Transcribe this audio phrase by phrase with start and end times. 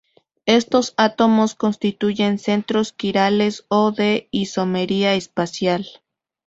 [0.47, 5.85] Estos átomos constituyen centros quirales o de isomería espacial.